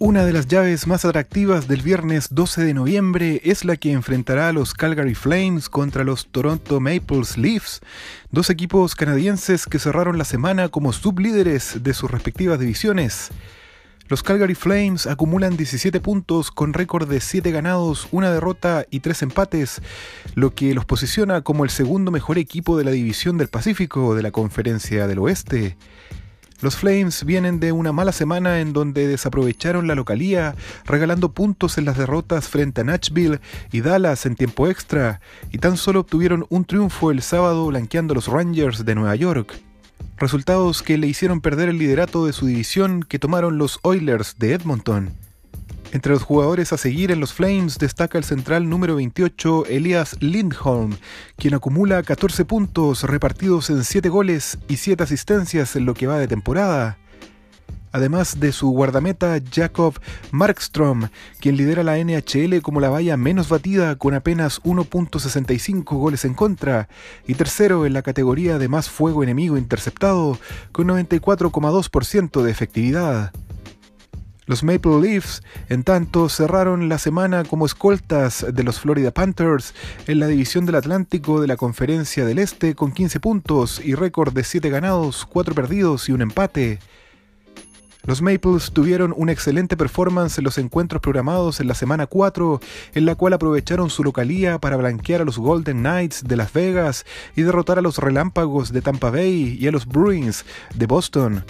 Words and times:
Una 0.00 0.24
de 0.24 0.32
las 0.32 0.46
llaves 0.46 0.86
más 0.86 1.04
atractivas 1.04 1.66
del 1.66 1.82
viernes 1.82 2.28
12 2.30 2.62
de 2.62 2.72
noviembre 2.72 3.40
es 3.42 3.64
la 3.64 3.76
que 3.76 3.90
enfrentará 3.90 4.48
a 4.48 4.52
los 4.52 4.72
Calgary 4.72 5.16
Flames 5.16 5.68
contra 5.68 6.04
los 6.04 6.28
Toronto 6.28 6.78
Maple 6.78 7.22
Leafs, 7.36 7.80
dos 8.30 8.48
equipos 8.48 8.94
canadienses 8.94 9.66
que 9.66 9.80
cerraron 9.80 10.16
la 10.16 10.24
semana 10.24 10.68
como 10.68 10.92
sublíderes 10.92 11.82
de 11.82 11.94
sus 11.94 12.08
respectivas 12.12 12.60
divisiones. 12.60 13.30
Los 14.06 14.22
Calgary 14.22 14.54
Flames 14.54 15.08
acumulan 15.08 15.56
17 15.56 15.98
puntos 15.98 16.52
con 16.52 16.74
récord 16.74 17.08
de 17.08 17.20
7 17.20 17.50
ganados, 17.50 18.06
una 18.12 18.30
derrota 18.30 18.86
y 18.90 19.00
3 19.00 19.22
empates, 19.22 19.82
lo 20.36 20.54
que 20.54 20.74
los 20.74 20.84
posiciona 20.84 21.40
como 21.40 21.64
el 21.64 21.70
segundo 21.70 22.12
mejor 22.12 22.38
equipo 22.38 22.78
de 22.78 22.84
la 22.84 22.92
división 22.92 23.36
del 23.36 23.48
Pacífico 23.48 24.14
de 24.14 24.22
la 24.22 24.30
Conferencia 24.30 25.08
del 25.08 25.18
Oeste. 25.18 25.76
Los 26.60 26.74
Flames 26.74 27.24
vienen 27.24 27.60
de 27.60 27.70
una 27.70 27.92
mala 27.92 28.10
semana 28.10 28.58
en 28.58 28.72
donde 28.72 29.06
desaprovecharon 29.06 29.86
la 29.86 29.94
localía, 29.94 30.56
regalando 30.84 31.30
puntos 31.30 31.78
en 31.78 31.84
las 31.84 31.96
derrotas 31.96 32.48
frente 32.48 32.80
a 32.80 32.84
Nashville 32.84 33.40
y 33.70 33.80
Dallas 33.80 34.26
en 34.26 34.34
tiempo 34.34 34.66
extra, 34.66 35.20
y 35.52 35.58
tan 35.58 35.76
solo 35.76 36.00
obtuvieron 36.00 36.46
un 36.48 36.64
triunfo 36.64 37.12
el 37.12 37.22
sábado 37.22 37.66
blanqueando 37.66 38.12
a 38.12 38.16
los 38.16 38.26
Rangers 38.26 38.84
de 38.84 38.96
Nueva 38.96 39.14
York. 39.14 39.60
Resultados 40.16 40.82
que 40.82 40.98
le 40.98 41.06
hicieron 41.06 41.40
perder 41.40 41.68
el 41.68 41.78
liderato 41.78 42.26
de 42.26 42.32
su 42.32 42.46
división 42.46 43.04
que 43.04 43.20
tomaron 43.20 43.56
los 43.56 43.78
Oilers 43.82 44.36
de 44.40 44.54
Edmonton. 44.54 45.12
Entre 45.92 46.12
los 46.12 46.22
jugadores 46.22 46.72
a 46.74 46.76
seguir 46.76 47.10
en 47.10 47.20
los 47.20 47.32
Flames 47.32 47.78
destaca 47.78 48.18
el 48.18 48.24
central 48.24 48.68
número 48.68 48.96
28 48.96 49.64
Elias 49.66 50.16
Lindholm, 50.20 50.96
quien 51.36 51.54
acumula 51.54 52.02
14 52.02 52.44
puntos 52.44 53.04
repartidos 53.04 53.70
en 53.70 53.82
7 53.82 54.10
goles 54.10 54.58
y 54.68 54.76
7 54.76 55.02
asistencias 55.02 55.76
en 55.76 55.86
lo 55.86 55.94
que 55.94 56.06
va 56.06 56.18
de 56.18 56.28
temporada. 56.28 56.98
Además 57.90 58.38
de 58.38 58.52
su 58.52 58.68
guardameta 58.68 59.38
Jacob 59.50 59.94
Markstrom, 60.30 61.08
quien 61.40 61.56
lidera 61.56 61.82
la 61.82 61.96
NHL 61.96 62.60
como 62.60 62.80
la 62.80 62.90
valla 62.90 63.16
menos 63.16 63.48
batida 63.48 63.96
con 63.96 64.12
apenas 64.12 64.62
1.65 64.64 65.84
goles 65.96 66.26
en 66.26 66.34
contra, 66.34 66.88
y 67.26 67.32
tercero 67.32 67.86
en 67.86 67.94
la 67.94 68.02
categoría 68.02 68.58
de 68.58 68.68
más 68.68 68.90
fuego 68.90 69.22
enemigo 69.22 69.56
interceptado 69.56 70.38
con 70.70 70.86
94,2% 70.86 72.42
de 72.42 72.50
efectividad. 72.50 73.32
Los 74.48 74.64
Maple 74.64 75.02
Leafs, 75.02 75.42
en 75.68 75.84
tanto, 75.84 76.30
cerraron 76.30 76.88
la 76.88 76.96
semana 76.96 77.44
como 77.44 77.66
escoltas 77.66 78.46
de 78.50 78.64
los 78.64 78.80
Florida 78.80 79.10
Panthers 79.10 79.74
en 80.06 80.20
la 80.20 80.26
división 80.26 80.64
del 80.64 80.76
Atlántico 80.76 81.42
de 81.42 81.46
la 81.46 81.58
Conferencia 81.58 82.24
del 82.24 82.38
Este 82.38 82.74
con 82.74 82.92
15 82.92 83.20
puntos 83.20 83.78
y 83.84 83.94
récord 83.94 84.32
de 84.32 84.44
7 84.44 84.70
ganados, 84.70 85.26
4 85.26 85.54
perdidos 85.54 86.08
y 86.08 86.12
un 86.12 86.22
empate. 86.22 86.78
Los 88.06 88.22
Maples 88.22 88.72
tuvieron 88.72 89.12
una 89.14 89.32
excelente 89.32 89.76
performance 89.76 90.38
en 90.38 90.44
los 90.44 90.56
encuentros 90.56 91.02
programados 91.02 91.60
en 91.60 91.68
la 91.68 91.74
semana 91.74 92.06
4, 92.06 92.58
en 92.94 93.04
la 93.04 93.16
cual 93.16 93.34
aprovecharon 93.34 93.90
su 93.90 94.02
localía 94.02 94.58
para 94.58 94.78
blanquear 94.78 95.20
a 95.20 95.24
los 95.26 95.36
Golden 95.36 95.80
Knights 95.80 96.24
de 96.26 96.36
Las 96.36 96.54
Vegas 96.54 97.04
y 97.36 97.42
derrotar 97.42 97.78
a 97.78 97.82
los 97.82 97.98
Relámpagos 97.98 98.72
de 98.72 98.80
Tampa 98.80 99.10
Bay 99.10 99.58
y 99.60 99.68
a 99.68 99.72
los 99.72 99.84
Bruins 99.84 100.46
de 100.74 100.86
Boston. 100.86 101.44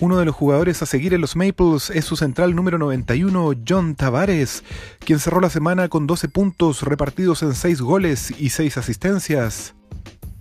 Uno 0.00 0.16
de 0.16 0.24
los 0.24 0.34
jugadores 0.36 0.80
a 0.80 0.86
seguir 0.86 1.12
en 1.12 1.20
los 1.20 1.34
Maples 1.34 1.90
es 1.90 2.04
su 2.04 2.14
central 2.14 2.54
número 2.54 2.78
91, 2.78 3.54
John 3.66 3.96
Tavares, 3.96 4.62
quien 5.00 5.18
cerró 5.18 5.40
la 5.40 5.50
semana 5.50 5.88
con 5.88 6.06
12 6.06 6.28
puntos 6.28 6.82
repartidos 6.82 7.42
en 7.42 7.52
6 7.52 7.80
goles 7.80 8.32
y 8.38 8.50
6 8.50 8.76
asistencias. 8.76 9.74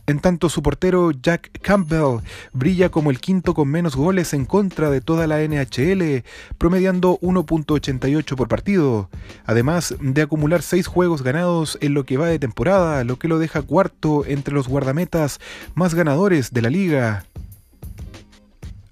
En 0.05 0.19
tanto, 0.19 0.49
su 0.49 0.61
portero 0.61 1.09
Jack 1.09 1.59
Campbell 1.63 2.19
brilla 2.53 2.89
como 2.89 3.09
el 3.09 3.19
quinto 3.19 3.55
con 3.55 3.67
menos 3.67 3.95
goles 3.95 4.33
en 4.35 4.45
contra 4.45 4.91
de 4.91 5.01
toda 5.01 5.25
la 5.25 5.41
NHL, 5.41 6.23
promediando 6.59 7.17
1.88 7.21 8.35
por 8.35 8.47
partido, 8.47 9.09
además 9.43 9.95
de 9.99 10.21
acumular 10.21 10.61
6 10.61 10.85
juegos 10.85 11.23
ganados 11.23 11.79
en 11.81 11.95
lo 11.95 12.05
que 12.05 12.17
va 12.17 12.27
de 12.27 12.37
temporada, 12.37 13.03
lo 13.03 13.17
que 13.17 13.27
lo 13.27 13.39
deja 13.39 13.63
cuarto 13.63 14.23
entre 14.27 14.53
los 14.53 14.67
guardametas 14.67 15.39
más 15.73 15.95
ganadores 15.95 16.53
de 16.53 16.61
la 16.61 16.69
liga. 16.69 17.25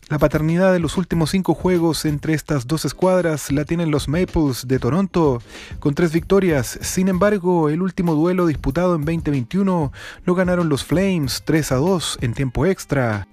La 0.08 0.20
paternidad 0.20 0.72
de 0.72 0.80
los 0.80 0.98
últimos 0.98 1.32
cinco 1.32 1.56
juegos 1.56 2.06
entre 2.06 2.36
estas 2.36 2.68
dos 2.68 2.86
escuadras 2.86 3.52
la 3.52 3.66
tienen 3.66 3.90
los 3.90 4.08
Maples 4.08 4.68
de 4.68 4.78
Toronto, 4.78 5.42
con 5.80 5.96
tres 5.96 6.12
victorias. 6.12 6.78
Sin 6.82 7.08
embargo, 7.08 7.70
el 7.70 7.82
último 7.82 8.14
duelo 8.14 8.46
disputado 8.46 8.94
en 8.94 9.04
2021 9.04 9.92
lo 10.24 10.36
ganaron 10.36 10.70
los 10.70 10.84
Flames 10.84 11.42
3 11.44 11.72
a 11.72 11.76
2 11.78 12.20
en 12.22 12.34
tiempo 12.36 12.68
extra. 12.68 13.28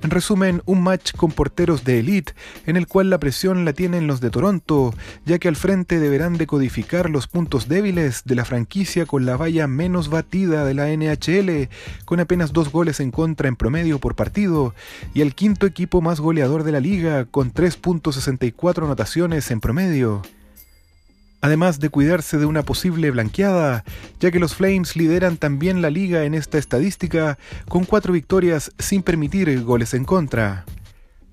En 0.00 0.10
resumen, 0.10 0.62
un 0.64 0.82
match 0.82 1.12
con 1.16 1.32
porteros 1.32 1.82
de 1.82 1.98
elite, 1.98 2.32
en 2.66 2.76
el 2.76 2.86
cual 2.86 3.10
la 3.10 3.18
presión 3.18 3.64
la 3.64 3.72
tienen 3.72 4.06
los 4.06 4.20
de 4.20 4.30
Toronto, 4.30 4.94
ya 5.26 5.40
que 5.40 5.48
al 5.48 5.56
frente 5.56 5.98
deberán 5.98 6.38
decodificar 6.38 7.10
los 7.10 7.26
puntos 7.26 7.66
débiles 7.66 8.22
de 8.24 8.36
la 8.36 8.44
franquicia 8.44 9.06
con 9.06 9.26
la 9.26 9.36
valla 9.36 9.66
menos 9.66 10.08
batida 10.08 10.64
de 10.64 10.74
la 10.74 10.88
NHL, 10.88 11.68
con 12.04 12.20
apenas 12.20 12.52
dos 12.52 12.70
goles 12.70 13.00
en 13.00 13.10
contra 13.10 13.48
en 13.48 13.56
promedio 13.56 13.98
por 13.98 14.14
partido, 14.14 14.72
y 15.14 15.20
el 15.20 15.34
quinto 15.34 15.66
equipo 15.66 16.00
más 16.00 16.20
goleador 16.20 16.62
de 16.62 16.72
la 16.72 16.80
liga, 16.80 17.24
con 17.24 17.52
3.64 17.52 18.84
anotaciones 18.84 19.50
en 19.50 19.60
promedio 19.60 20.22
además 21.40 21.80
de 21.80 21.90
cuidarse 21.90 22.38
de 22.38 22.46
una 22.46 22.62
posible 22.62 23.10
blanqueada, 23.10 23.84
ya 24.20 24.30
que 24.30 24.38
los 24.38 24.54
Flames 24.54 24.96
lideran 24.96 25.36
también 25.36 25.82
la 25.82 25.90
liga 25.90 26.24
en 26.24 26.34
esta 26.34 26.58
estadística 26.58 27.38
con 27.68 27.84
cuatro 27.84 28.12
victorias 28.12 28.72
sin 28.78 29.02
permitir 29.02 29.62
goles 29.62 29.94
en 29.94 30.04
contra. 30.04 30.64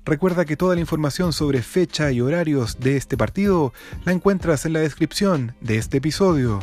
Recuerda 0.05 0.45
que 0.45 0.57
toda 0.57 0.75
la 0.75 0.81
información 0.81 1.33
sobre 1.33 1.63
fecha 1.63 2.11
y 2.11 2.21
horarios 2.21 2.79
de 2.79 2.95
este 2.95 3.17
partido 3.17 3.73
la 4.05 4.11
encuentras 4.11 4.65
en 4.65 4.73
la 4.73 4.79
descripción 4.79 5.55
de 5.61 5.77
este 5.77 5.97
episodio. 5.97 6.59